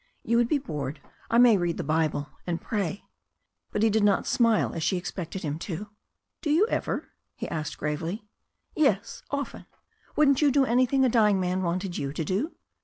[0.23, 0.99] "You would be bored.
[1.29, 3.03] I may read the Bible and pray.*'
[3.71, 5.89] But he did not smile, as she expected him to.
[6.41, 8.25] "Do you ever?" he asked gravely.
[8.75, 9.67] "Yes, often.
[10.15, 12.53] Wouldn't you do anything a dying man wanted you to do?"